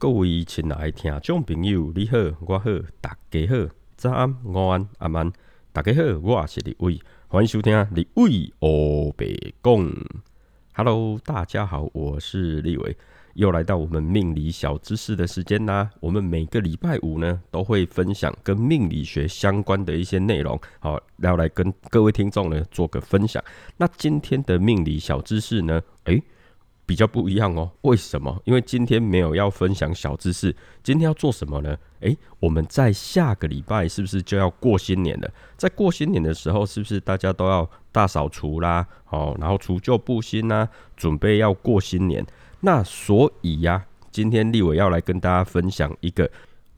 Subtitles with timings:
[0.00, 2.16] 各位亲爱的听众朋友，你好，
[2.46, 5.32] 我好，大家好，早安、午安、晚安，
[5.72, 9.26] 大家好，我是李伟，欢迎收听李伟欧白
[9.60, 9.92] 讲。
[10.74, 12.96] Hello，大家好，我是立伟，
[13.34, 15.90] 又来到我们命理小知识的时间啦。
[15.98, 23.42] 我们每个礼拜五呢，都会分享跟命理学相关的一些内容，好，要来跟各位听众呢做个分享。
[23.76, 26.22] 那今天的命理小知识呢，诶。
[26.88, 28.40] 比较不一样哦，为什么？
[28.46, 31.76] 因为今天没有要分享小知识，今天要做什么呢？
[32.00, 35.30] 诶，我们在下个礼拜是不是就要过新年了？
[35.58, 38.86] 在过新年的时候，是不是大家都要大扫除啦？
[39.10, 40.66] 哦，然后除旧布新啦，
[40.96, 42.26] 准备要过新年。
[42.60, 46.30] 那所以呀，今天立伟要来跟大家分享一个，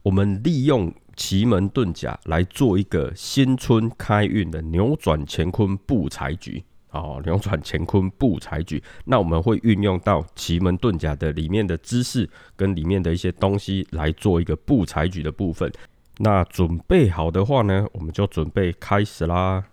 [0.03, 6.65] 我们利用奇门遁甲来做一个新春开运的扭转乾坤布财局。
[6.91, 15.71] 哦，扭转乾坤布财局，那我们会运用到奇门遁甲的里面的知识跟里面的一些东西来做一个布财局的部分。
[16.19, 19.65] 那准备好的话呢，我们就准备开始啦。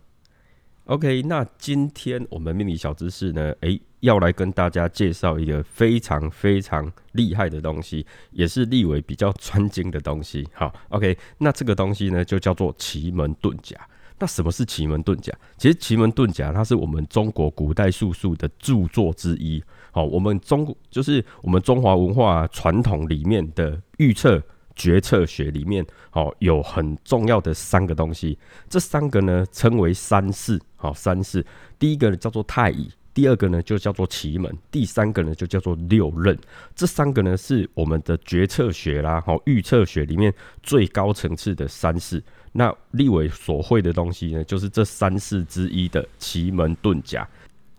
[0.85, 10.47] OK，那今天我们命理小知识呢，诶，要来跟大家介绍一个非常非常厉害的东西，也是立伟比较专精的东西。
[10.53, 13.75] 好，OK，那这个东西呢，就叫做奇门遁甲。
[14.19, 15.31] 那什么是奇门遁甲？
[15.57, 19.63] 其实奇门遁甲它是我们中国古代术数的著作之一。
[19.91, 24.41] 好，我们中就是我们中华文化传统里面的预测
[24.75, 28.37] 决策学里面，好有很重要的三个东西。
[28.67, 30.59] 这三个呢称为三世。
[30.75, 31.45] 好，三世。
[31.79, 36.37] 第一个呢叫做太乙，第二个呢就叫做奇门，第三个呢就叫做六壬。
[36.75, 42.23] 这三个呢是我们的决策学啦，好预测学里面最高层次的三世。
[42.51, 47.27] 那立伟所会的东西呢，就是这三世之一的奇门遁甲。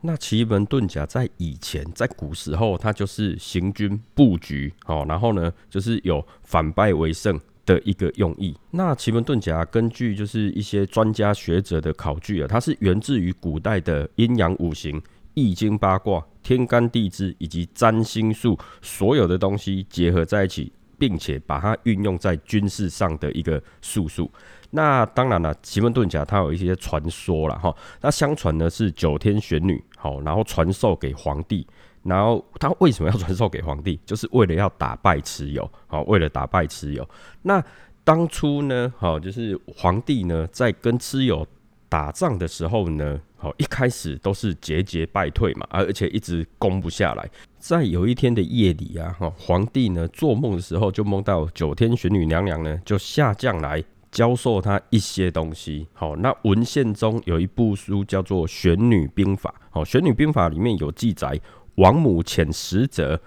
[0.00, 8.56] 那奇门遁甲在以前，在古时候，它就是行军布局，哦，然后呢，就是有反败为胜的一个用意。
[8.72, 15.00] 那奇门遁甲根据就是一些专家学者的考据啊，它是源自于古代的阴阳五行、
[15.38, 20.72] 易经八卦、天干地支以及占星术，所有的东西结合在一起。
[21.00, 24.28] 并且把它运用在军事上的一个术数。
[24.71, 27.72] 那当然了，奇门遁甲它有一些传说了哈。
[28.00, 31.65] 那相传呢是九天玄女好，然后传授给皇帝。
[32.03, 33.97] 然后他为什么要传授给皇帝？
[34.05, 37.09] 就是为了要打败蚩尤好，为了打败蚩尤。
[37.43, 37.62] 那
[38.03, 41.47] 当初呢，好就是皇帝呢在跟蚩尤
[41.88, 47.28] 打仗的时候呢，好一开始都是节节败退嘛，而且一直攻不下来。
[47.59, 55.87] 在有一天的夜里啊，哈，皇帝呢做梦的时候就梦到九天玄女娘娘呢就下降来教授他一些东西。
[55.93, 59.55] 好，那文献中有一部书叫做《玄女兵法》。
[59.70, 61.41] 好，《玄女兵法》里面有记载：
[61.76, 63.20] 王母遣使者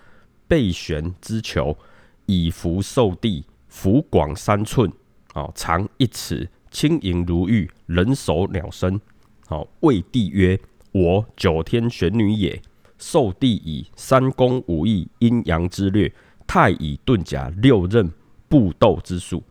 [0.47, 1.77] 备玄之球，
[2.25, 4.91] 以符受地，符广三寸，
[5.33, 8.99] 好，长一尺，轻盈如玉，人首鸟身。
[9.45, 10.59] 好，谓帝曰
[10.93, 12.59] ：“我九天玄女也。”
[12.97, 16.11] 受帝以三公五义阴阳之略，
[16.45, 18.07] 太乙遁甲六刃
[18.47, 19.43] 布斗之术，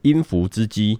[0.00, 0.98] 阴符之机，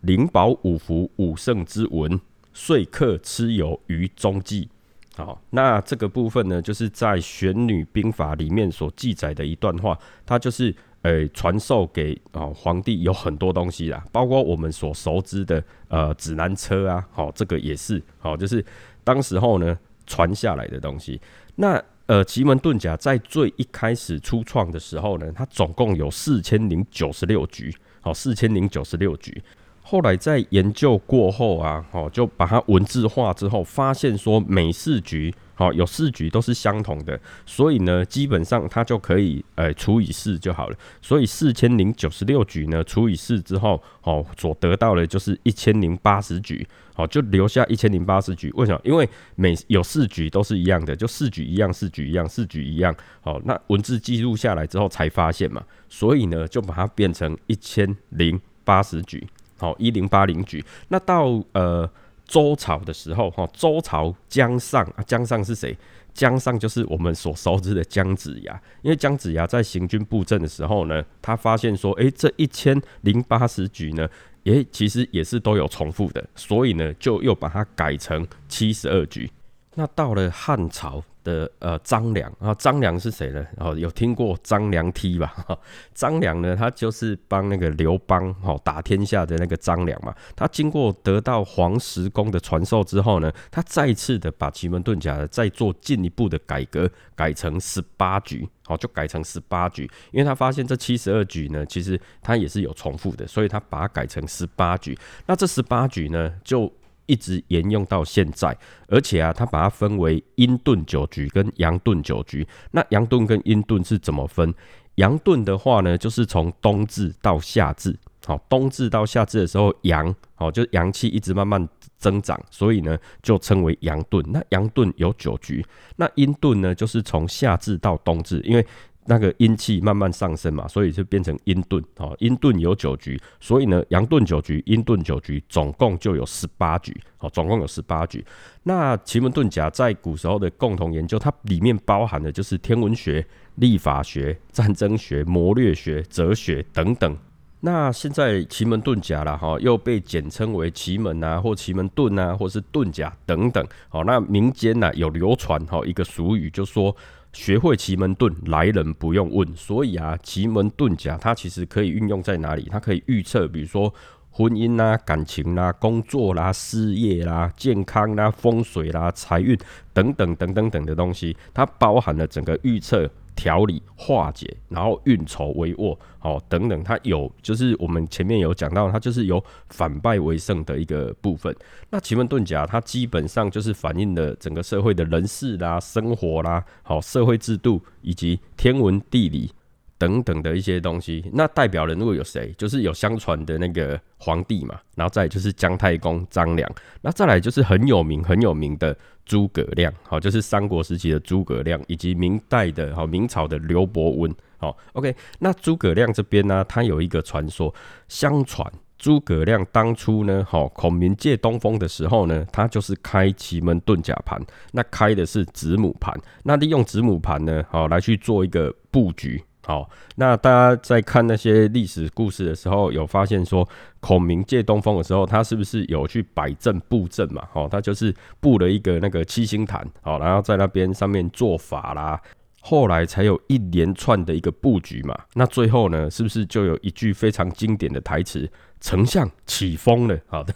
[0.00, 2.20] 灵宝五符五圣之文，
[2.52, 4.68] 遂刻蚩尤于中纪。
[5.16, 9.96] 好，那这个部分呢，就是在《玄女兵法》里面所记载的一段话，
[10.26, 10.74] 它就是
[11.04, 18.64] 呃传授给啊皇帝有很多东西啦，包括我们所熟知的呃指南车啊，好，这个也是好，就是
[19.04, 21.20] 当时候呢传下来的东西。
[21.56, 29.42] 那呃，奇门遁甲在最一开始初创的时候呢，它总共有四千零九十六局，好，四千零九十六局。
[29.86, 35.32] 后来在研究过后啊，哦，就把它文字化之后，发现说每四局。
[35.56, 40.76] 好，有四局都是相同的，所以呢，基本上它就可以，呃，除以四就好了。
[41.00, 48.50] 所以四千零九十六局呢，除以四之后，哦，所得到的就是一千零八十局，好，就留下一千零八十局。
[48.56, 48.80] 为什么？
[48.82, 52.92] 因为每有四局都是一样的，就四局一样，四局一样，四局一样。
[53.20, 59.24] 好，那文字记录下来之后才发现嘛，所以呢，就把它变成一千零八十局，
[59.56, 60.64] 好，一零八零局。
[60.88, 61.90] 那到呃。
[62.26, 65.76] 周朝的时候，哈，周朝姜尚啊，姜尚是谁？
[66.14, 68.62] 姜尚就是我们所熟知的姜子牙。
[68.80, 74.08] 因为姜子牙在行军布阵的时候呢，他发现说，诶，这一千零八十局呢，
[74.44, 79.30] 诶，其实也是都有重复的，所以呢，就又把它改成七十二局。
[79.74, 83.44] 那到了汉朝的呃张良啊，张良是谁呢？
[83.56, 85.34] 哦，有听过张良踢吧？
[85.94, 90.14] 张良呢，他就是帮那个刘邦哦打天下的那个张良嘛。
[90.36, 104.96] 他经过得到黄石公的传授之后呢，他再次的把奇门遁甲再做进一步的改革，改成十八局，好就改成十八局，因为他发现这七十二局呢，其实他也是有重复的，所以他把它改成十八局。
[105.26, 106.70] 那这十八局呢，就
[107.06, 108.56] 一直沿用到现在，
[108.88, 112.46] 而且啊，它把它分为阴遁九局跟阳遁九局。
[112.70, 114.54] 那阳遁跟阴遁是怎么分？
[114.96, 121.68] 阳遁的话呢，就是从冬至到夏至，好，冬至到夏至的时候，阳，好，就阳气一直慢慢
[121.98, 124.22] 增长，所以呢，就称为阳遁。
[124.28, 125.64] 那阳遁有九局，
[125.96, 128.66] 那阴遁呢，就是从夏至到冬至，因为。
[129.06, 131.82] 那个阴气慢慢上升嘛，所以就变成阴遁。
[131.98, 136.98] 哦，阴遁有九局，所以呢，阳遁九局，阴遁九局，总共就有十八局。
[137.18, 138.24] 哦，总共有十八局。
[138.62, 147.16] 那奇门遁甲在古时候的共同研究，它里面包含的就是天文学、历法学、战争学、谋略学、哲学等等。
[147.60, 153.66] 那现在奇门遁甲了哈，又被简称为奇门啊，或奇门遁啊，或是遁甲等等。
[153.90, 156.96] 好，那民间呢有流传哈一个俗语，就说。
[157.34, 159.46] 学会奇门遁，来人不用问。
[159.54, 162.66] 所以啊，奇门遁甲它其实可以运用在哪里？
[162.70, 163.92] 它可以预测，比如说
[164.30, 169.58] 婚姻啦、感情啦、工作啦、事业啦、健康啦、风水啦、财运
[169.92, 173.10] 等等等等等的东西，它包含了整个预测。
[173.34, 181.54] 调理化解，然后运筹帷幄，好等等，它有就是我们前面有讲到，它就是有反败为胜的一个部分。
[181.90, 189.50] 那奇门遁甲，它基本上就是反映了整个社会的人事啦、生活啦、好社会制度以及天文地理。
[189.96, 196.70] 等等的一些东西，那代表人如果有谁，就是有相传的那个皇帝嘛，然后再就是姜太公张良，
[197.00, 198.94] 那再来就是很有名很有名的
[199.24, 207.74] 诸葛亮，好，就是三国时期的诸葛亮，以及明代的好明朝的刘伯温，好，OK，那诸葛亮这边呢，他有一个传说，
[208.08, 214.40] 相传诸葛亮当初呢，好孔明借东风的时候呢，他就是开奇门遁甲盘，
[214.72, 219.42] 那开的是子母盘，那利用子母盘呢，好来去做一个布局。
[219.66, 223.66] 好，那大家在看那些历史故事的时候，有发现说
[223.98, 227.42] 孔明借东风的时候，他是不是有去摆阵布阵嘛？
[227.54, 232.20] 哦，他就是布了一个那个七星坛，好，然后在那边上面做法啦，
[232.60, 235.18] 后来才有一连串的一个布局嘛。
[235.32, 238.46] 那最后呢，是不是就有一句非常经典的台词
[238.82, 240.52] ：“丞相起风了。”好的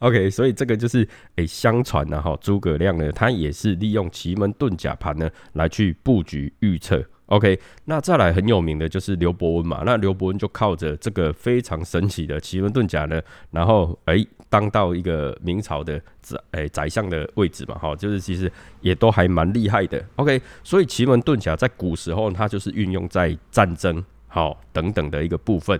[0.00, 7.02] ，OK，所以这个就是诶，相传呢，哈，诸葛亮呢，他也是利用奇门遁甲盘呢来去布局预测。
[7.30, 9.82] OK，那再来很有名的就是刘伯温嘛。
[9.86, 13.22] 那刘伯温就靠着这个非常神奇的奇门遁甲呢，
[13.52, 18.50] 然后哎当到一个明朝的宰哎宰相的位置嘛，哈，就是其实
[18.80, 20.04] 也都还蛮厉害的。
[20.16, 25.78] OK，所以奇门遁甲在古时候它就是运用在战争好等等的一个部分。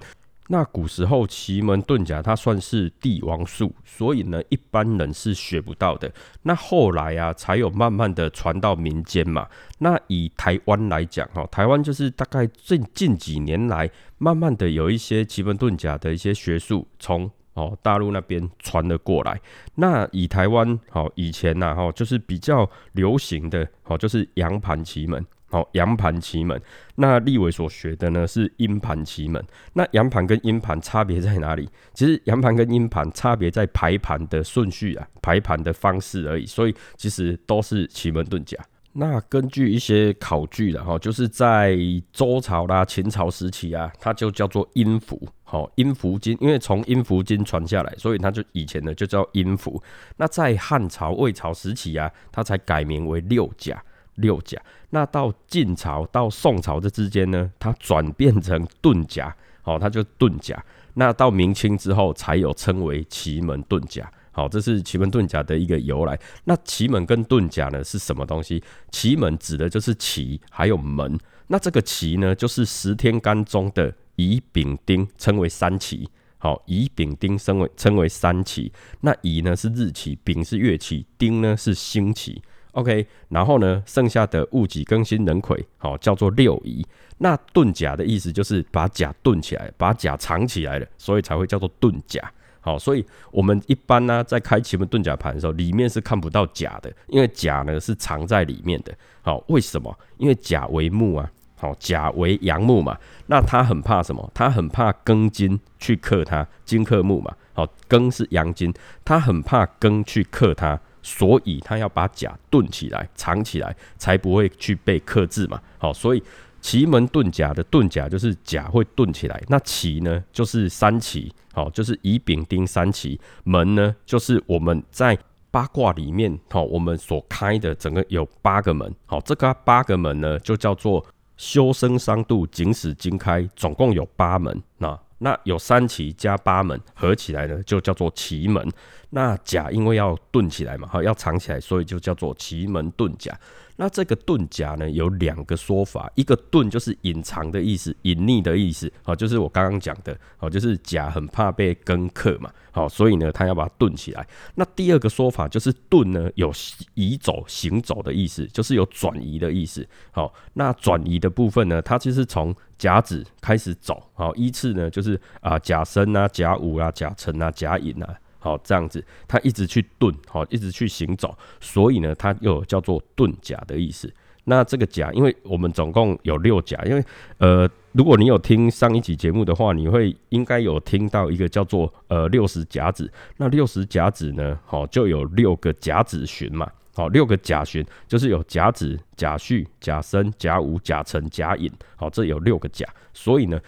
[0.52, 6.12] 那古时候奇门遁甲它算是帝王术，所以呢一般人是学不到的。
[6.43, 9.47] 那后来啊才有慢慢的传到民间嘛。
[9.79, 13.88] 那以台湾来讲哈，台湾就是大概近近几年来，
[14.19, 19.41] 慢慢的有一些奇门遁甲的一些学术从哦大陆那边传了过来。
[19.76, 25.25] 那以台湾好以前呐哈，就是比较流行的哦，就是阳盘奇门。
[25.50, 26.61] 好，阳盘奇门，
[26.94, 29.44] 那立伟所学的呢是阴盘奇门。
[29.73, 31.69] 那阳盘跟阴盘差别在哪里？
[31.93, 36.47] 其实阳盘跟阴盘差别在排盘的顺序啊，排盘的方式而已。
[36.47, 38.56] 所以其实都是奇门遁甲。
[38.93, 41.76] 那根据一些考据的哈，就是在
[42.12, 45.20] 周朝啦、秦朝时期啊，它就叫做阴符。
[45.43, 49.82] 好，阴符经，因为从阴符经传下来，所以它就以前呢就叫阴符。
[50.17, 53.81] 那在汉朝、魏朝时期啊，它才改名为六甲。
[54.20, 54.60] 六甲，
[54.91, 60.65] 那到晋朝到宋朝这之间呢，它转变成遁甲，好，它就遁甲。
[60.94, 66.19] 那到明清之后，才有称为奇门遁甲，好，这是奇门遁甲的一个由来。
[66.44, 68.62] 那奇门跟遁甲呢是什么东西？
[68.91, 71.19] 奇门指的就是奇，还有门。
[71.46, 76.08] 那这个奇呢，就是十天干中的乙丙丁，称为三奇。
[76.39, 78.72] 好，乙丙丁称为称为三奇。
[79.03, 82.43] 那乙呢是日奇，丙是月奇，丁呢是星奇。
[82.72, 86.86] OK，然后呢，剩下的戊己庚辛壬癸，好叫做六仪。
[87.19, 92.22] 那遁甲的意思就是把甲遁起来，把甲藏起来了，所以才会叫做遁甲。
[92.60, 98.94] 好，所以我们一般呢，在开奇门遁甲盘的时候，里面是看不到甲的，因为甲呢是藏在里面的。
[99.22, 99.94] 好，为什么？
[100.19, 102.96] 因为甲为木啊，好，甲为阳木嘛，
[103.27, 104.31] 那他很怕什么？
[104.32, 107.34] 他很怕庚金去克他，金克木嘛。
[107.53, 108.72] 好，庚是阳金，
[109.05, 110.79] 他很怕庚去克他。
[111.03, 115.61] 所以他要把甲炖起来、藏起来，才不会去被克制嘛。
[115.79, 116.23] 好，所以
[116.61, 123.21] 奇门遁甲的遁甲就是甲会遁起来，那奇呢就是三奇，好，就是乙丙丁三奇。
[123.45, 125.19] 门呢就是我们在
[125.51, 131.05] 八卦里面，好，我们所开的整个有八个门，好，这个八个门呢就叫做
[131.37, 134.99] 修身伤度、景死经开，总共有八门，那。
[135.22, 138.67] 那有三奇加八门合起来呢，就叫做奇门。
[139.10, 143.39] 那甲因为要遁起来嘛，哈，要藏起来，所以就叫做奇门遁甲。
[143.77, 154.27] 那这个遁甲呢，有两个说法，一个遁就是隐藏的意思，隐匿的意思，好，就是我刚刚讲的，好，就是甲很怕被跟克嘛，好，所以呢，他要把它遁起来。
[154.55, 156.53] 那第二个说法就是遁呢，有
[156.94, 159.86] 移走、行走的意思，就是有转移的意思。
[160.12, 168.08] 好，那转移的部分呢，它就是从甲子开始走，好，依次呢就是啊甲申啊、甲午啊、甲辰啊、甲寅啊。
[168.43, 174.10] 好，这样子，他一直去遁，好，一直去行走，所以呢，它又叫做遁甲的意思。
[174.44, 177.05] 那这个甲，因为我们总共有六甲，因为
[177.37, 183.13] 呃，如果你有听上一集节目的话，你会应该有听到一个叫做呃六十甲子。
[183.37, 186.67] 那六十甲子呢，好，就有六个甲子旬嘛，
[187.01, 193.59] 好，六个甲旬就是有甲子、甲戌、甲申、甲午、甲辰、甲寅，好，这有六个甲，所以呢，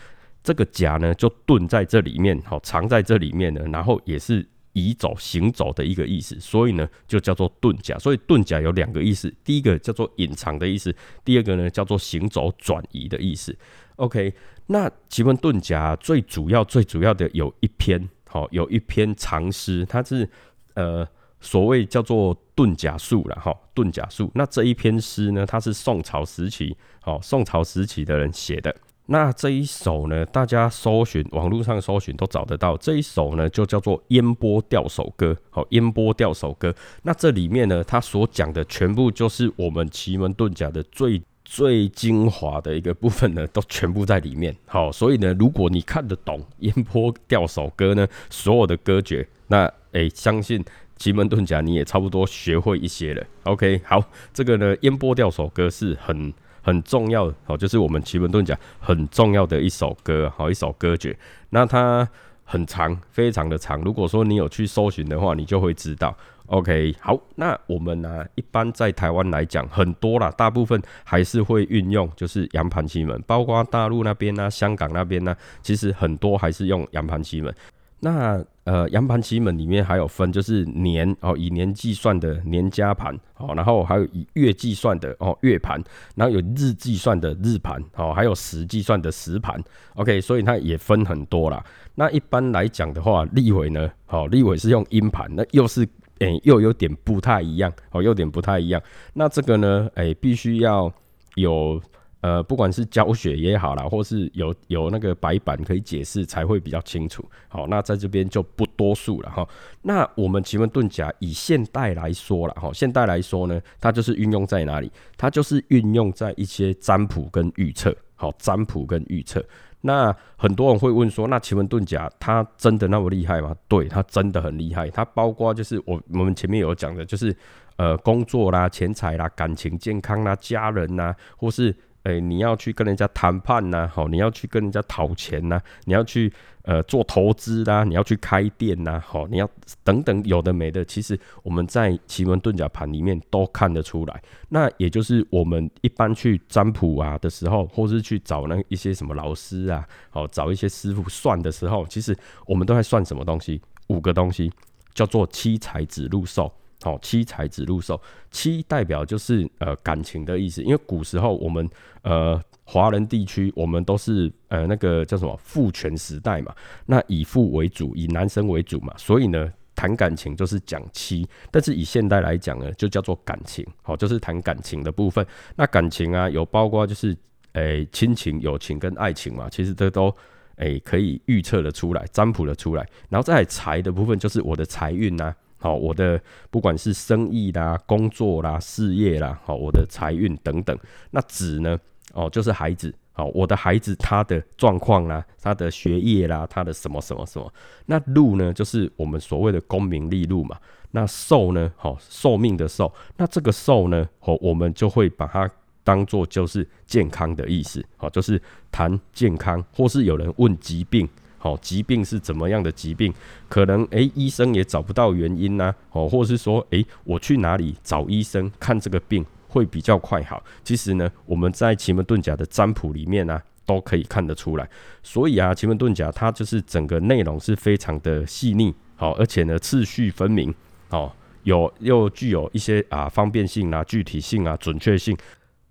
[0.43, 4.47] 这个甲呢就遁在这里面，好，藏在这里面呢，然后也是。
[4.75, 7.99] 移走、行走的一个意思，所以呢，就叫做遁甲。
[7.99, 13.55] 所以遁甲有两个意思，第一个叫做隐藏的意思，第二个呢叫做行走、转移的意思。
[13.97, 14.33] OK，
[14.69, 20.27] 那奇门遁甲最主要、最主要的有一篇，好，有一篇长诗，它是
[20.73, 21.07] 呃
[21.43, 24.31] 所谓叫做遁甲术了，哈，遁甲术。
[24.35, 28.75] 那这一篇诗呢，它是宋朝时期，好，宋朝时期的人写的。
[29.07, 32.77] 那这一首呢，大家搜寻网络上搜寻都找得到。
[32.77, 35.33] 这一首呢，就叫做《烟波钓手歌》。
[35.51, 36.71] 好，《烟波钓手歌》。
[37.03, 44.57] 那这里面呢，它所讲的全部就是我们奇门遁甲的最最精华的一个部分呢，都全部在里面。
[44.67, 50.65] 好，所以呢，如果你看得懂《烟波钓手歌》呢，所有的歌诀，那诶，相信
[51.03, 53.27] 奇门遁甲你也差不多学会一些了。
[53.43, 54.01] OK，好，
[54.33, 56.33] 这个呢，《烟波钓手歌》是很。
[56.65, 61.19] 很重要哦，就是我们奇门遁甲很重要的一首歌，好一首歌诀。
[61.51, 62.09] 那它
[62.45, 63.81] 很长，非常的长。
[63.81, 66.17] 如果说你有去搜寻的话，你就会知道。
[66.47, 77.53] OK，好，那我们呢，一般在台湾来讲，很多啦，大部分还是会运用就是阳盘奇门，包括大陆那边呢、香港那边呢，其实很多还是用阳盘奇门。
[77.99, 85.83] 那呃，阳盘奇门里面还有分，就是年哦，以年计算的年加盘哦，然后还有以月计算的哦月盘，
[86.15, 89.61] 然后有日计算的日盘哦，还有时计算的时盘。
[89.97, 91.65] OK，所以它也分很多啦。
[91.97, 95.85] 那一般来讲的话，立伟呢，哦，立伟是用阴盘，那又是
[96.21, 98.81] 诶，又有点不太一样哦，有点不太一样。
[99.13, 100.93] 那这个呢，诶，必须要
[101.35, 101.83] 有。
[102.23, 107.29] 呃，不管是教学也好啦，或是有有那个白板可以解释，才会比较清楚。
[107.49, 109.45] 好，那在这边就不多述了哈。
[109.83, 114.89] 那我们奇门遁甲以现代来说了哈，现代来说呢，它就是运用在哪里？
[115.17, 117.93] 它就是运用在一些占卜跟预测。
[118.15, 119.45] 好，占卜跟预测。
[119.81, 123.53] 那很多人会问说，那奇门遁甲它真的那么厉害吗？
[123.67, 124.89] 对，它真的很厉害。
[124.91, 127.37] 它包括就是我我们前面有讲的，就是
[127.75, 131.75] 呃工作啦、钱财啦、感情、健康啦、家人呐，或是。
[132.05, 136.33] 哎，你要去跟人家谈判呐，好，你要去跟人家讨钱呐，你要去
[136.63, 139.49] 呃做投资啦，你要去开店呐，好，你要
[139.85, 144.23] 等等有的没的，其实我们在奇门遁甲盘里面都看得出来。
[144.49, 152.17] 那也就是我们一般去占卜啊的时候，或是去找那一些什么老师啊，好，找一些师傅算的时候，其实
[152.47, 153.61] 我们都在算什么东西？
[153.89, 154.51] 五个东西，
[154.95, 156.53] 叫做七财子禄寿。
[156.83, 161.69] 好，七财子禄寿，七代表就是呃感情的意思，因为古时候我们
[162.03, 166.53] 呃华人地区，我们都是呃那个叫什么父权时代嘛，
[166.87, 175.25] 那以父为主，以男生为主嘛，所以呢谈感情就是讲七，但是以现代来讲呢，就叫做感情，好，就是谈感情的部分。
[175.55, 177.17] 那感情啊，有包括就是
[177.53, 180.13] 诶亲情、友情跟爱情嘛，其实这都
[180.57, 182.85] 诶可以预测的出来，占卜的出来。
[183.09, 185.33] 然后再财的部分，就是我的财运呐。
[185.63, 190.77] 好，我的不管是生意啦、工作啦、事业啦，好，我的财运等等。
[191.13, 191.79] 那子呢？
[192.13, 192.93] 哦，就是孩子。
[193.15, 197.53] 好，我的孩子他的状况啦，他的学业啦，他的什么什么什么。
[197.87, 198.53] 那禄呢？
[198.53, 200.57] 就是我们所谓的功名利禄嘛。
[200.91, 201.71] 那寿呢？
[201.77, 202.93] 好，寿命的寿。
[203.17, 204.09] 那这个寿呢？
[204.19, 205.49] 好，我们就会把它
[205.85, 207.85] 当做就是健康的意思。
[207.97, 208.41] 好，就是
[208.73, 211.09] 谈健康，或是有人问疾病。
[211.43, 213.13] 好，疾病是怎么样的疾病？
[213.49, 220.41] 可能诶，医生也找不到原因呐，哦，或者是说，诶，我去哪里找医生看这个病会比较快好？
[220.63, 224.71] 其实呢，我们在奇门遁甲的占卜里面呢，都可以看得出来。
[225.03, 230.55] 所以啊，奇门遁甲它就是整个内容是非常的细腻，好，而且呢，次序分明，
[230.91, 235.19] 哦，有又具有一些啊方便性啊、具体性啊、准确性。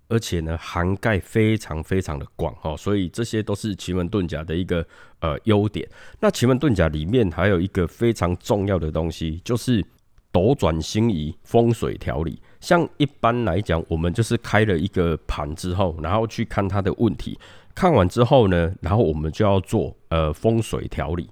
[0.08, 4.86] 而且呢，涵盖非常非常的广哈，所以这些都是奇门遁甲的一个
[5.20, 5.88] 呃优点。
[6.20, 9.82] 那奇门遁甲里面还有一个非常重要的东西，就是
[10.30, 12.40] 斗转星移、风水调理。
[12.60, 17.38] 像一般来讲，我们就是开了一个盘之后，然后去看它的问题，
[17.74, 21.28] 看完之后呢，然后我们就要做呃风水调理。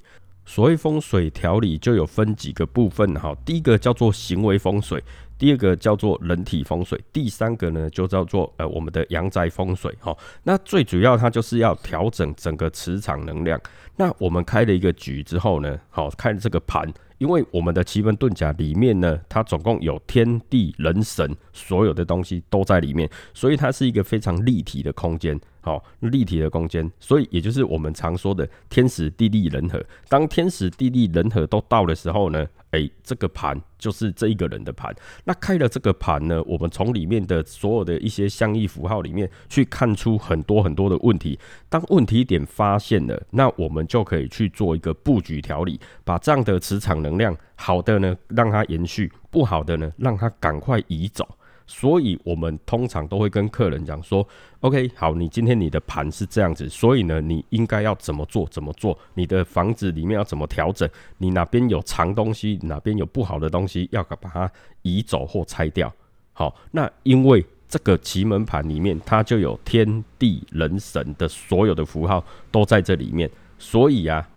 [0.47, 3.37] 所谓风水调理，就有分几个部分哈。
[3.45, 5.01] 第一个叫做行为风水。
[5.41, 10.15] 第二个叫做人体风水，第三个呢就叫做呃我们的阳宅风水哈。
[10.43, 13.59] 那最主要它就是要调整整个磁场能量。
[13.97, 26.91] 那我们开了一个局之后呢，好开了这个盘，因为我们的奇门遁甲里面呢，它总共有天地人神所有的东西都在里面，所以它是一个非常立体的空间，好立体的空间。
[26.99, 29.83] 所以也就是我们常说的天时地利人和。
[30.09, 32.47] 当天时地利人和都到的时候呢？
[32.71, 34.95] 哎，这个盘就是这一个人的盘。
[35.25, 41.37] 那开了这个盘呢，我们从里面的所有的一些象意符号里面去看出很多很多的问题。
[41.69, 51.29] 当问题点发现了，那我们就可以去做一个布局调理，把这样的磁场能量好的呢让它延续，不好的呢让它赶快移走。
[51.73, 54.27] 所以，我们通常都会跟客人讲说
[54.59, 58.45] ：“OK，好，你今天你的盘是这样子，所以呢，你应该要怎么做？
[58.49, 58.99] 怎么做？
[59.15, 60.91] 你的房子里面要怎么调整？
[61.19, 64.51] 你哪边有藏东西，哪边有不好的东西，要把它
[64.83, 65.91] 移走或拆掉。
[66.33, 74.29] 好，那因为这个奇门盘里面，它就有天地人神的所有的符号都在这里面，所以啊，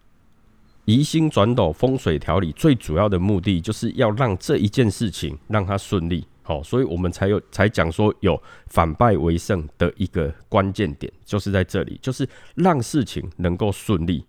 [0.85, 14.25] 移星转斗风水调理最主要的目的，就是要让这一件事情让它顺利。”好，所以我们才有才讲说有反败为胜的一个关键点，就是在这里，就是让事情能够顺利。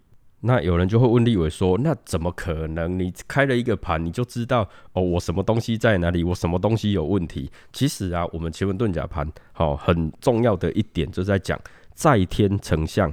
[0.46, 2.98] 那有人就会问立伟说：“那怎么可能？
[2.98, 11.58] 你开了一个盘，你就知道哦，我什么东西在哪里，我什么东西有问题？”其实啊，我们奇门遁甲盘好很重要的一点，就在讲
[11.94, 13.10] 在天成象。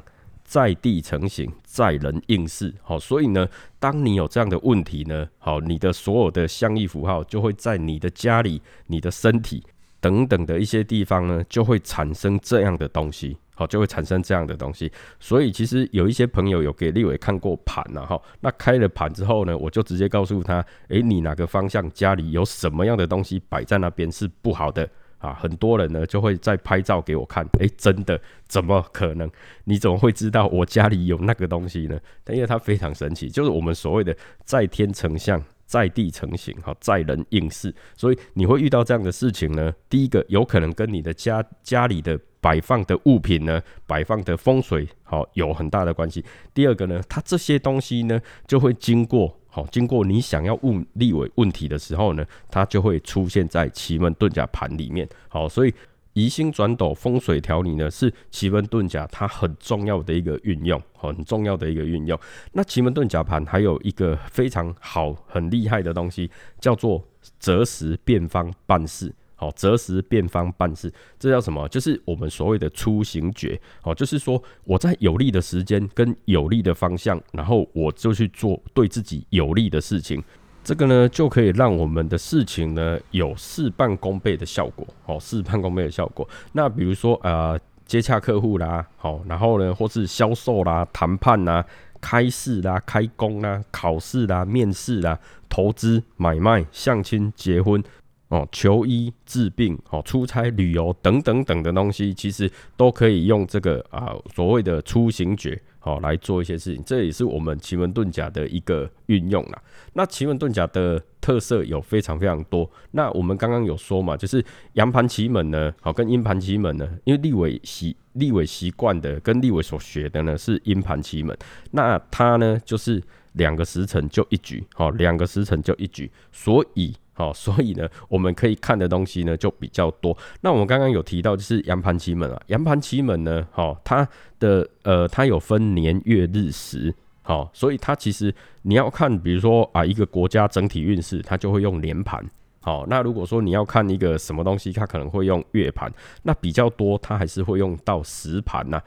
[0.51, 2.74] 在地成形，在人应试。
[2.84, 3.48] 好，所以呢，
[3.79, 9.64] 当你有这样的问题呢，好，你的所有的相意符号就会在你的家里、你的身体
[10.01, 13.37] 等等的一些地方呢，就会产生这样的东西。
[13.55, 14.92] 好，就会产生这样的东西。
[15.22, 24.90] 所以其实有一些朋友有给立伟看过盘了哈，那开了盘之后呢，我就直接告诉他，诶，你哪个方向家里有什么样的东西摆在那边是不好的。
[25.22, 28.20] 啊，很多人呢就会在拍照给我看，诶，真的？
[28.48, 29.29] 怎么可能？
[29.66, 32.00] 你怎么会知道我家里有那个东西呢？
[32.27, 37.74] 因为它非常神奇，就是我们所谓的在天成像，在地成形，哈，在人应试。
[37.96, 39.72] 所以你会遇到这样的事情呢？
[39.88, 46.25] 第一个有可能跟你的家家里的摆放的物品呢，摆放的风水好有很大的关系。
[46.53, 49.38] 第二个呢，它这些东西呢就会经过。
[49.53, 55.07] 好，经过你想要问立委问题的时候呢，它就会出现在奇门遁甲盘里面。
[55.27, 55.74] 好，所以
[56.14, 62.18] 移星转斗风水调理呢，是奇门遁甲它很重要的一个运用，很重要的一个运用。
[62.53, 67.03] 那奇门遁甲盘还有一个非常好、很厉害的东西，叫做
[67.37, 69.14] 择时变方办事。
[69.41, 71.67] 好，择时变方办事，这叫什么？
[71.69, 73.59] 就是我们所谓的出行诀。
[73.81, 80.23] 好，就是说我在有利的时间跟有利的方向，然后我就去做对自己有利的事情。
[80.63, 84.85] 这个呢，就可以让我们的事情呢有事半功倍的效果。
[85.03, 86.29] 好，事半功倍的效果。
[86.51, 91.65] 那比如说呃，接洽客户啦，好，然后呢，或是销售啦、谈判啦、
[91.99, 97.83] 开市啦、开工啦、考试啦、面试啦、投资、买卖、相亲、结婚。
[98.31, 106.81] 哦，求医治病，哦，出差旅游等等等的东西，其实都可以用这个啊所谓的出行诀，哦来做一些事情。
[106.85, 109.61] 这也是我们奇门遁甲的一个运用啦。
[109.91, 112.72] 那奇门遁甲的特色有非常非常多。
[112.91, 114.41] 那我们刚刚有说嘛，就是
[114.75, 121.37] 阳盘奇门呢，好跟阴盘奇门呢，因为立伟习立伟习惯的跟立伟所学的呢是阴盘奇门，
[121.72, 126.96] 那它呢就是两个时辰就一局，好两个时辰就一局，所以。
[127.22, 130.18] 好， 所以呢，我们可以看的东西呢就比较多。
[130.42, 134.07] 那我们刚刚有提到，就是阳盘奇门啊，阳盘奇门呢，好，它
[134.40, 142.25] 的呃，它有分年月日时，好，所以它其实你要看，比如说啊，一个国家整体运势，它就会用年盘。
[142.64, 145.92] 好，那如果说你要看一个什么东西，它可能会用月盘。
[146.24, 148.81] 那比较多，它还是会用到时盘呐。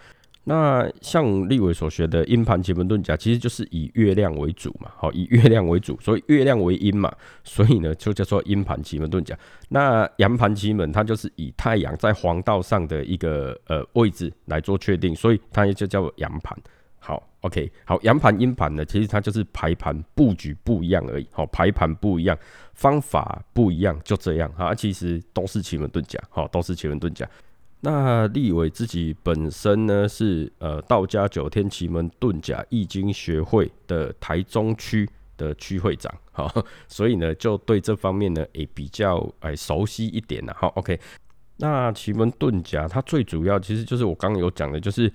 [0.45, 7.11] 那像立伟所学的阴盘奇门遁甲，其实就是以月亮为主嘛，好，以月亮为主，所以月亮为阴嘛，
[7.43, 9.37] 所以呢就叫做阴盘奇门遁甲。
[9.71, 16.55] 那阳盘奇门，它就是以太阳在黄道上的一个呃位置来做确定，所以它也就叫阳盘。
[16.99, 22.37] 好，OK，好，阳盘阴盘呢，其实它就是排盘布局不一样而已，好，排盘不一样，
[22.75, 27.27] 方法不一样，就这样哈，其实都是奇门遁甲，好，都是奇门遁甲。
[27.85, 36.51] 那立伟自己本身呢是呃道家九天奇门遁甲易经学会的台中区的区会长， 好，
[36.89, 40.57] 所以呢就对这方面呢也比较哎熟悉一点了。
[40.59, 40.99] 好，OK，
[41.59, 45.13] 那奇门遁甲它最主要其实就是我刚刚有讲的，就是。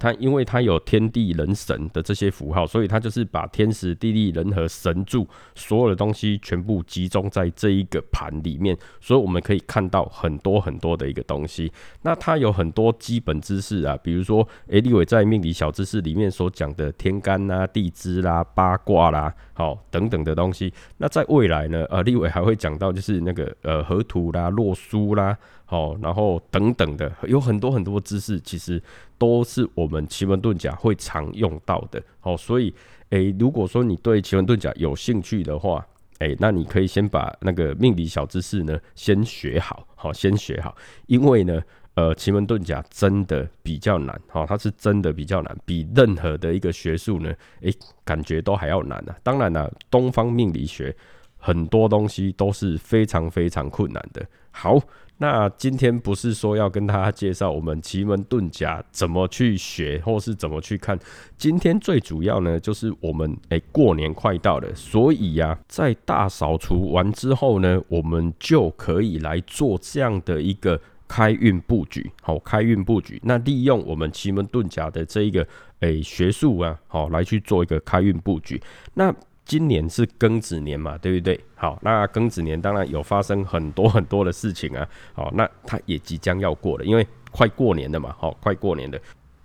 [0.00, 11.70] 它因为它有天地人神的这些符号，所以它就是把天时地利人和神助所有的东西全部集中在这一个盘里面，所以我们可以看到很多很多的一个东西。
[12.00, 20.72] 那它有很多基本知识啊，比如说诶，立伟在命理小知识里面所讲的天干啦、地支啦、八卦啦，好等等的东西。
[20.96, 25.36] 那在未来呢，呃，立伟还会讲到就是那个呃河图啦、洛书啦。
[25.66, 28.82] 好，然后等等的，有很多很多知识，其实
[29.16, 32.02] 都是我们奇门遁甲会常用到的。
[32.18, 32.74] 好，所以，
[33.10, 35.86] 诶，如果说你对奇门遁甲有兴趣的话，
[36.18, 40.74] 诶，那你可以先把那个命理小知识呢先学好，好，先学好，
[41.06, 41.62] 因为呢，
[41.94, 47.72] 呃，奇门遁甲真的比较难，哈，它是真的比较难，比任何的一个学术呢，诶，
[48.04, 49.14] 感觉都还要难呢。
[49.22, 50.94] 当然了，东方命理学
[51.36, 54.24] 很多东西都是非常非常困难的。
[54.50, 54.78] 好。
[55.22, 60.98] 那今天不是说要跟大家介绍我们奇门遁甲怎么去学，或是怎么去看。
[61.36, 72.08] 今天最主要呢，就是我们诶过年快到了，所以呀，在大扫除完之后呢，我们就可以来做这样的一个开运布局。
[72.22, 75.44] 好，开运布局，那利用我们奇门遁甲的这一个
[75.80, 78.62] 诶学术啊，好来去做一个开运布局。
[78.94, 79.12] 那
[79.44, 81.40] 今年是庚子年嘛，对不对？
[81.56, 84.88] 好，那庚子年当然有发生很多很多的事情啊。
[85.12, 88.14] 好，那它也即将要过了，因为快过年了嘛。
[88.16, 88.98] 好，快过年了。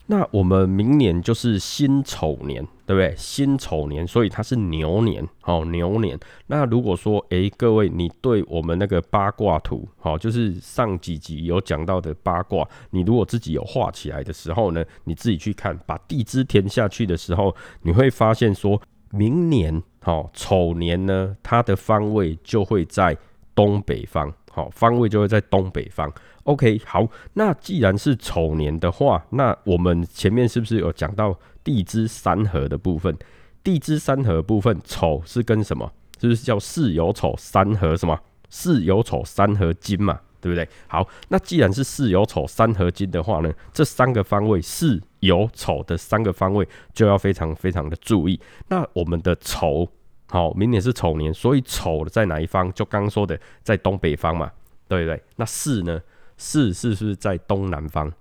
[0.08, 3.15] 那我们明年就是辛丑年，对不对？
[3.18, 5.28] 辛丑年，所以它是牛年。
[5.41, 6.20] 好，牛年。
[6.48, 18.82] 那如果说，诶，各位，你对我们那个八卦图，好，就是上几集有讲到的八卦，你如果自己有画起来的时候呢，你自己去看，把地支填下去的时候，你会发现说。
[19.12, 23.18] 明年好丑年呢，它的方位就会在
[23.54, 26.12] 东北方，好方位就会在东北方。
[26.45, 33.17] OK，好，那既然是丑年的话，那我们前面是不是有讲到地支三合的部分？
[33.63, 35.91] 地支三合部分，丑是跟什么？
[36.21, 37.97] 是不是叫巳酉丑三合？
[37.97, 38.19] 什么？
[38.47, 40.19] 巳酉丑三合金嘛？
[40.39, 40.69] 对不对？
[40.88, 48.39] 好，那既然是巳酉丑三合金的话呢，这三个方位巳酉丑的三个方位就要非常非常的注意。
[48.67, 49.89] 那我们的丑，
[50.27, 52.71] 好，明年是丑年，所以丑在哪一方？
[52.73, 54.51] 就刚刚说的在东北方嘛，
[54.88, 55.19] 对不对？
[55.38, 55.99] 那巳呢？
[56.38, 58.12] 巳是不是在东南方？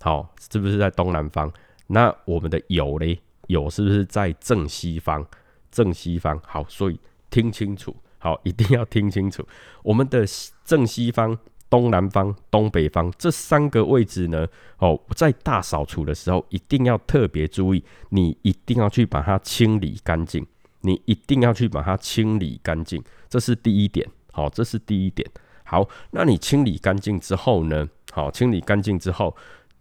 [0.00, 1.52] 好，是不是在东南方？
[1.86, 3.20] 那我们的酉嘞？
[3.48, 5.26] 酉是不是在正西方？
[5.70, 6.40] 正西方。
[6.44, 6.98] 好，所以
[7.30, 9.46] 听清楚，好，一定要听清楚，
[9.82, 10.24] 我们的
[10.64, 11.38] 正西方。
[11.70, 20.46] 东南方、东北方这三个位置呢，哦，在大扫除的时候一定要特别注意，你一定要去把它清理干净，
[20.82, 25.26] 你一定要去把它清理干净，这是第一点，好，这是第一点。
[25.72, 29.34] 好，那你清理干净之后呢，好，清理干净之后，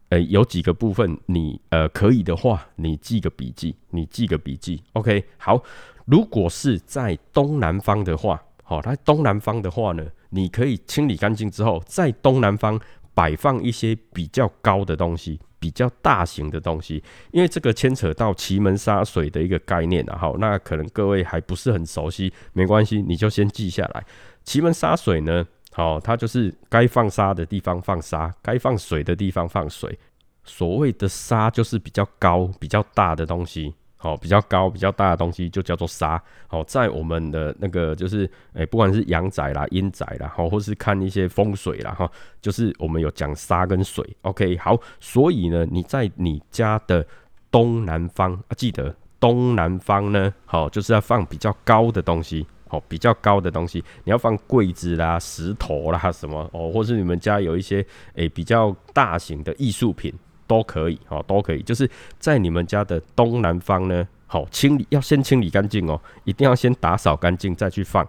[0.08, 5.21] 呃，有几个部分你呃可以的话，你记个笔记，你记个笔记，OK。
[5.38, 5.62] 好，
[6.06, 10.01] 如果是在东南方的话，好，它东南方的话呢？
[10.30, 12.80] 你可以清理干净之后，在东南方
[13.13, 20.17] 摆放一些比较高的东西，比较大型的东西，因为这个牵扯到奇门杀水的一个概念啊。
[20.17, 24.06] 好，那可能各位还不是很熟悉，没关系，你就先记下来。
[24.45, 29.97] 奇门杀水呢，好，它就是该放沙的地方放沙，该放水的地方放水。
[30.43, 33.73] 所谓的沙，就是比较高、比较大的东西。
[33.95, 36.19] 好，比较高、比较大的东西就叫做沙。
[36.47, 44.03] 好，在我们的那个就是，诶，不管是阳宅啦、阴宅啦，好，或是看一些风水啦，哈，就是我们有讲沙跟水。
[44.23, 47.05] OK，好，所以呢，你在你家的
[47.51, 60.13] 东南方啊，记得东南方呢，好，就是要放比较高的东西，好，比较高的东西，你要放柜子啦、石头啦什么哦，或是你们家有一些诶比较大型的艺术品。
[60.47, 68.05] 都可以，好，都可以，就是在你们家的东南方呢，好，清理要先清理干净哦，一定要先打扫干净再去放。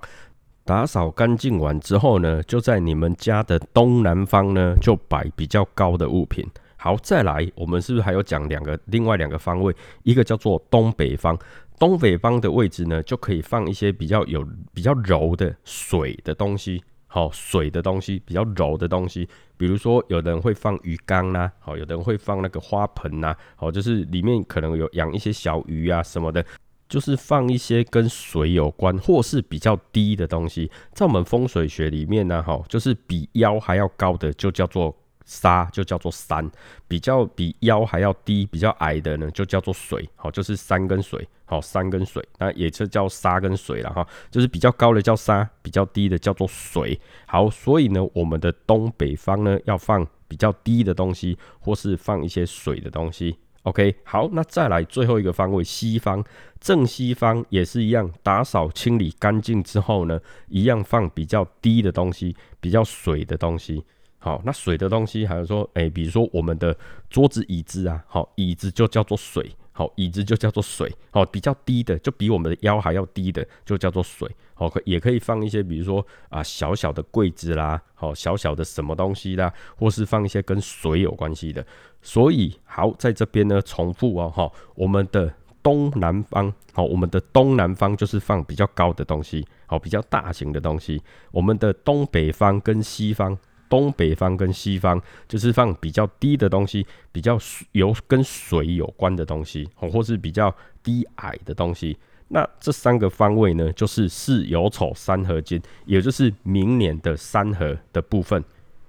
[0.64, 6.44] 打扫干净完之后呢，就在你们家的东南方呢，就摆比较高的物品。
[6.76, 9.72] 好，再来，我们是不是还有讲两个另外两个方位？
[10.02, 11.38] 一个叫做东北方，
[11.82, 16.80] 东北方的位置呢，就可以放一些比较有比较柔的水的东西。
[17.08, 26.46] 好，水的东西比较柔的东西，比如说有的人会放鱼缸啦，好，有的人会放那个花盆呐，好，就是里面可能有养一些小鱼啊什么的，
[26.88, 30.70] 就是放一些跟水有关或是比较低的东西。
[30.92, 34.96] 在我们风水学里面呢，哈，就是比腰还要高的就叫做。
[35.24, 36.50] 沙就叫做山，
[36.88, 40.08] 比较比腰还要低、比较矮的呢，就叫做水。
[40.16, 44.06] 好，就是山跟水，好，山跟水，那也是叫沙跟水了哈。
[44.30, 47.00] 就是比较高的叫沙，比较低的叫做水。
[47.26, 53.36] 好，所以呢，我们的东北方呢，要放比较低的东西，或是放一些水的东西。
[53.62, 56.24] OK，好，那再来最后一个方位，西方
[56.58, 63.84] 正西方也是一样，打扫清理干净之后呢，一样放比较低的东西，比较水的东西。
[64.24, 66.76] 好，那水的东西，还有说，哎，比如说我们的
[67.10, 81.66] 桌子、椅子啊，好，椅子就叫做水，好，椅子就叫做水，好，比较低的，就比我们的腰还要低的，就叫做水，好，可也可以放一些，比如说啊，小小的柜子啦，好，小小的什么东西啦，或是放一些跟水有关系的。
[82.00, 91.02] 所以，好，在这边呢，重复哦，哈，我们的东南方，好，我们的东南方就是放比较高的东西，好，比较大型的东西。
[91.32, 93.36] 我们的东北方跟西方。
[93.72, 97.38] 东北方跟西方就是放比较低的东西，比较
[97.72, 101.96] 有跟水有关的东西，或是比较低矮的东西。
[102.28, 108.44] 那这三个方位呢，就是巳酉丑三合金，也就是明年的三合的部分。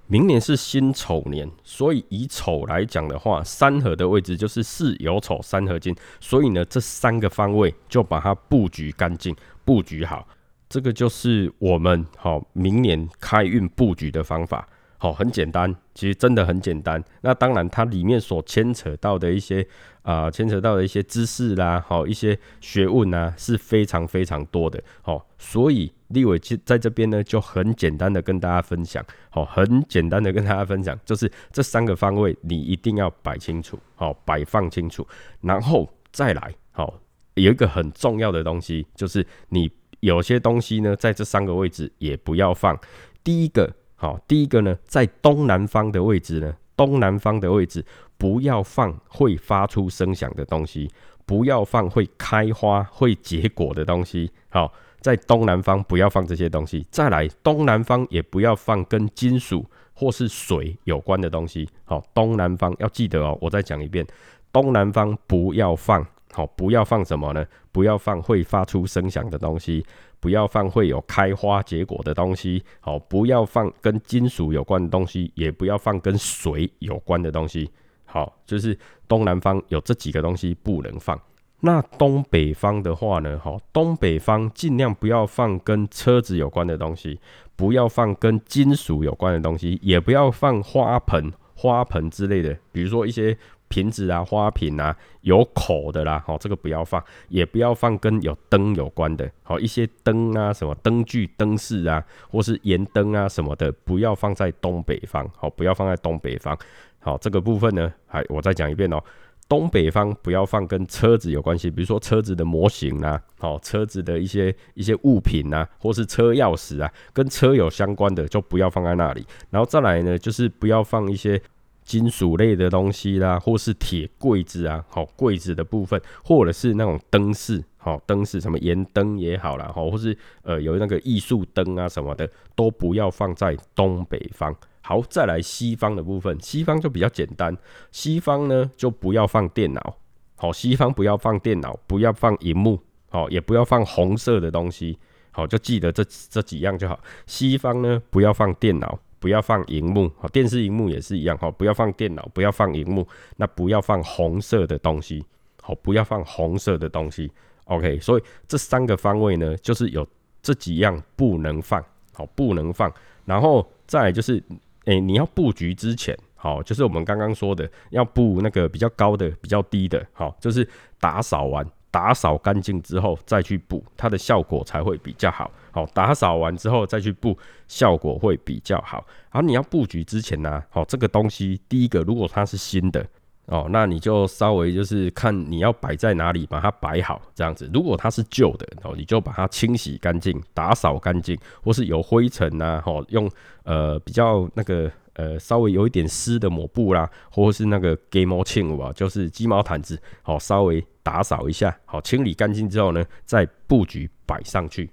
[0.08, 5.96] 明年是辛丑年，所以以丑来讲的话，三合的位置就是巳酉丑三合金。
[6.20, 10.28] 所以呢，这三个方位就把它布局干净，布局好。
[10.68, 14.68] 这个就是我们好明年开运布局的方法。
[15.04, 17.04] 好，很简单，其实真的很简单。
[17.24, 19.68] 那当然，它里面所牵扯到的一些
[20.02, 24.82] 啊，牵扯到的一些知识啦，好，一些学问啊，是非常非常多的。
[25.02, 29.06] 好，所以立伟在在这边呢，就很简单的跟大家分享。
[29.30, 35.06] 好，很简单的跟大家分享，就是这三个方位你一定要摆清楚，好，摆放清楚，
[35.42, 36.56] 然后再来。
[36.72, 36.98] 好，
[37.34, 42.80] 有一个很重要的东西，就是你有些东西呢，在这三个位置也不要放。
[43.22, 43.70] 第一个。
[44.04, 47.86] 好，第一个呢，在东南方的位置呢，东南方的位置
[48.18, 50.92] 不要放会发出声响的东西，
[51.26, 54.30] 不要放会开花会结果的东西。
[54.50, 56.86] 好，在东南方不要放这些东西。
[56.92, 61.70] 再来，东南方也不要放跟金属或是水有关的东西。
[61.86, 64.06] 好，东南方要记得哦，我再讲一遍，
[64.52, 66.06] 东南方不要放。
[66.34, 67.46] 好，不要放什么呢？
[67.72, 69.86] 不要放会发出声响的东西。
[70.20, 77.70] 不要放会有开花结果的东西，好，不要放跟金属有关的东西，也不要放跟水有关的东西，
[78.06, 81.20] 好，就是东南方有这几个东西不能放。
[81.60, 87.20] 那东北方的话呢，好，东北方尽量不要放跟车子有关的东西，
[87.58, 93.38] 不要放跟金属有关的东西，也不要放花盆、花盆之类的，比如说一些。
[93.74, 106.56] 瓶子啊，花瓶啊，有口的啦，好，这个不要放，也不要放跟有灯有关的，好，一些灯啊，什么灯具、灯饰啊，或是盐灯啊什么的，不要放在东北方，好，不要放在东北方，
[107.00, 109.04] 好，这个部分呢，还我再讲一遍哦，
[109.50, 121.42] 东北方不要放跟车子有关系，比如说车子的模型啊，好，车子的一些一些物品啊，或是车钥匙啊，跟车有相关的就不要放在那里，然后再来呢，就是不要放一些。
[121.84, 134.56] 金属类的东西啦，或是铁柜子啊，好柜子的部分，或者是那种灯饰，好灯饰，什么盐灯也好啦，好或是呃有那个艺术灯啊什么的，都不要放在东北方。
[134.82, 137.56] 好，再来西方的部分，西方就比较简单，
[137.92, 139.98] 西方呢就不要放电脑，
[140.36, 144.98] 好西方不要放电脑，不要放荧幕，好也不要放红色的东西，
[145.32, 147.00] 好就记得这这几样就好。
[147.28, 149.00] 西方呢不要放电脑。
[149.24, 153.08] 不要放荧幕，好，电视荧幕也是一样，哈，不要放电脑，不要放荧幕，
[153.38, 155.24] 那不要放红色的东西，
[155.62, 157.32] 好，不要放红色的东西
[157.68, 160.06] ，OK，所以这三个方位呢，就是有
[160.42, 161.82] 这几样不能放，
[162.12, 164.44] 好，不能放，然后再就是，
[164.84, 170.68] 诶，你要布局之前，好，就是我们刚刚说的，要布那个比较高的、比较低的，好，就是
[171.00, 171.66] 打扫完。
[171.94, 175.52] 打扫干净之后再去补，它的效果才会比较好。
[175.74, 177.36] 好，打扫完之后再去布，
[177.68, 179.04] 效果会比较好。
[179.30, 183.04] 好，你要布局之前呢，好，这个东西第一个，如果它是新的
[183.48, 187.70] 哦，那你就稍微就是看你要摆在哪里，把它摆好这样子。
[187.74, 193.30] 如果它是旧的哦，你就把它清洗干净，打扫干净，或是有灰尘呐，哦，用
[193.64, 204.90] 呃比较那个呃稍微有一点湿的抹布啦，或是那个鸡毛清啊，就是鸡毛毯子，好稍微打扫一下，好清理干净之后呢，再布局摆上去。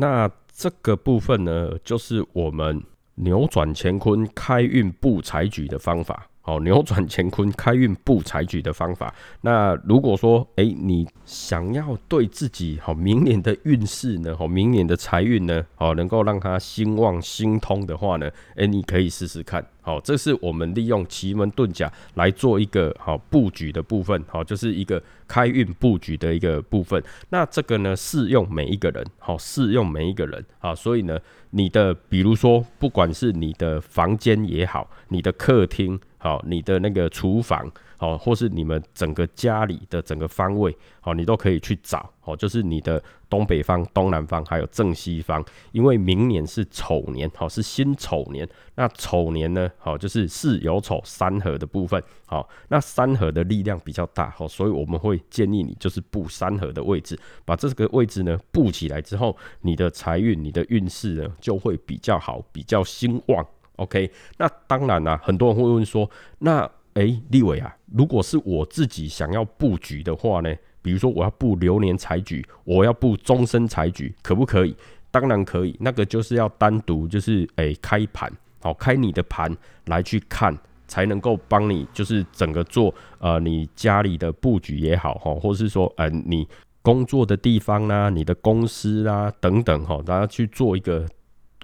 [0.00, 2.80] 那这个部分呢，就是我们
[3.16, 6.28] 扭转乾坤开运不财局的方法。
[6.44, 9.14] 哦，扭转乾坤开运不采取的方法。
[9.42, 19.62] 那如果说，哎，你想要对自己好明年的运势呢，好明年的财运呢，好能够让它兴旺兴通的话呢，哎，你可以试试看。
[19.88, 27.02] 好，这是我们利用奇门遁甲来做一个好布局的部分，好，就是一个开运布局的一个部分。
[27.30, 31.18] 那这个呢，适用每一个人，好，适用每一个人，啊，所以呢，
[31.52, 37.66] 你的比如说，不管是你的房间也好，你的客厅，好，你的那个厨房。
[37.98, 66.08] 好，或是你们整个家里的整个方位，好，你都可以去找，好，就是你的东北方、东南方，还有正西方，因为明年是丑年，好，是辛丑年，那丑年呢，好，就是巳酉丑三合的部分，好，那三合的力量比较大，好，所以我们会建议你就是布三合的位置，把这个位置呢布起来之后，你的财运、你的运势呢就会比较好，比较兴旺，OK，那当然啦，很多人会问说，
[66.38, 74.74] 那哎，立伟啊，如果是我自己想要布局的话呢，比如说我要布流年财局，我要布终身财局，可不可以？
[75.12, 80.52] 当然可以，那个就是要单独就是哎开盘，好开你的盘来去看，
[80.88, 86.48] 才能够帮你就是整个做呃你家里的布局也好哈，或是说呃你
[86.82, 91.06] 工作的地方啦、你的公司啦等等哈，大家去做一个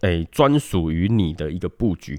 [0.02, 2.16] 哎专属于你的一个布局。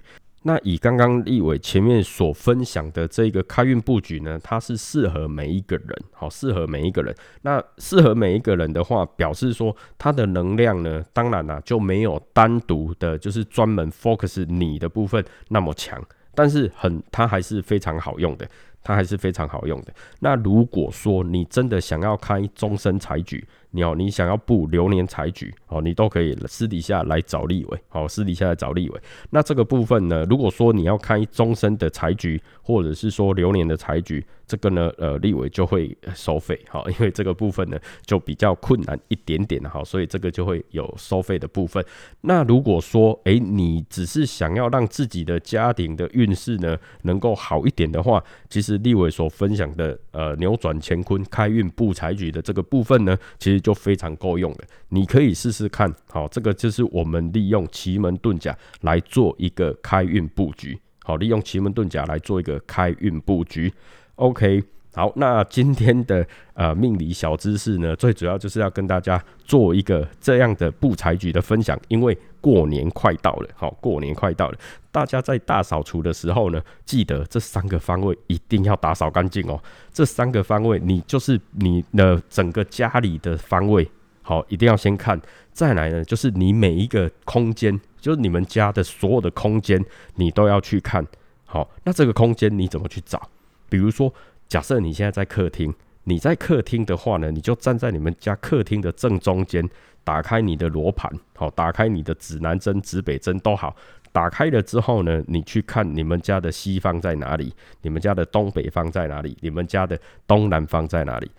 [0.48, 7.16] 那以刚刚立伟前面所分享的这个开运布局呢，它是适合每一个人，好，适合每一个人。
[7.42, 16.00] 那适合每一个人的话，表示说它的能量呢，当然啦就没有单独的，就是专门 focus 你的部分那么强，
[16.36, 18.48] 但是很，它还是非常好用的，
[18.84, 19.92] 它还是非常好用的。
[20.20, 23.44] 那如果说你真的想要开终身财局，
[23.76, 29.02] 你哦，你想要布流年财局哦，你都可以私底下来找立伟，好，私底下来找立伟。
[29.30, 34.26] 那这个部分呢，如果说你要开终身的财局，或者是说流年的财局。
[34.48, 41.84] 这个呢，呃，立委就会收费，好， 因为这个部分呢就比较困难一点点，好，所以这个就会有收费的部分。
[42.22, 54.60] 那如果说，哎，你只是想要让自己的家庭的运势呢能够好一点的话，其实立委所分享的，呃，扭转乾坤、开运布财局的这个部分呢，其实就非常够用了。
[54.90, 63.74] 你可以试试看，好，这个就是我们利用奇门遁甲来做一个开运布局，好，利用奇门遁甲来做一个开运布局。
[64.16, 74.58] OK，好，那今天的呃命理小知识呢，最主要就是要跟大家做一个这样的布财局的分享，因为过年快到了，好，过年快到了，
[74.94, 79.62] 大家在大扫除的时候呢，记得这三个方位一定要打扫干净哦。
[79.92, 83.86] 这三个方位，你就是你的整个家里的方位，
[84.22, 85.22] 好，一定要先看。
[85.52, 89.84] 再来呢，就是你每一个空间，就是你们家的所有的空间，
[90.16, 91.06] 你都要去看。
[91.44, 93.22] 好，那这个空间你怎么去找？
[93.70, 94.14] 比如说，
[94.48, 95.74] 假设你现在在客厅，
[96.04, 99.68] 你在客厅的话呢，你就站在你们家客厅的正中间，
[100.04, 103.76] 打开你的罗盘，好，打开你的指南针、指北针都好。
[104.12, 111.30] 打开了之后呢，你去看你们家的西方在哪里，你们家的东北方在哪里，你们家的东南方在哪里。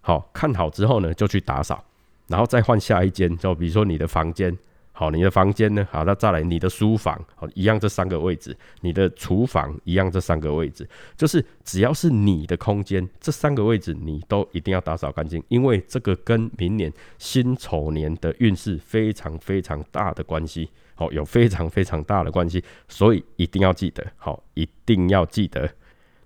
[0.00, 1.84] 好看好之后呢，就去打扫，
[2.28, 4.56] 然后再换下一间，就比如说你的房间。
[5.02, 5.84] 好，你的房间呢？
[5.90, 8.56] 好，那再来你的书房，好，一样这三个位置。
[8.82, 25.68] 你的厨房一样这三个位置，就是只要是你的空间，这三个位置你都一定要打扫干净，因为这个跟明年辛丑年的运势非常非常大的关系，好，有非常非常大的关系，所以一定要记得，好，一定要记得。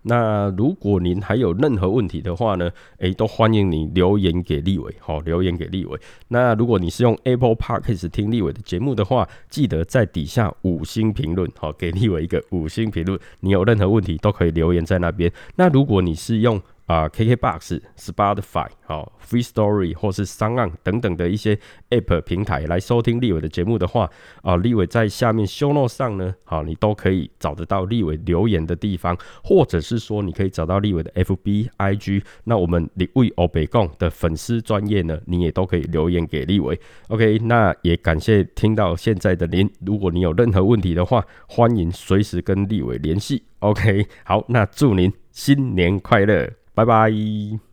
[0.08, 2.70] 那如果您还有任何问题的话呢？
[2.98, 5.98] 诶，都欢迎你留言给立伟，好，留言给立伟。
[6.28, 13.18] 那如果你是用 Apple Podcast 听立伟的节目的话，记得在底下五星评论，好，给立伟一个五星评论。
[13.40, 15.30] 你有任何问题都可以留言在那边。
[15.56, 21.58] 那如果你是用啊，KKBox、Spotify、好，Free Story 或是 s o n 等等的一些
[21.90, 24.08] App 平台来收听立伟的节目的话，
[24.42, 36.78] 啊，立伟在下面 Show Note 上呢，好，你都可以找得到立伟留言的地方，或者是说你可以找到立伟的 FB、IG，那我们立伟欧北贡的粉丝专业呢，你也都可以留言给立伟。
[37.08, 43.42] OK，那也感谢听到现在的您，如果你有任何问题的话，欢迎随时跟立伟联系。
[43.58, 46.48] OK，好，那祝您新年快乐。
[46.76, 47.65] 拜拜。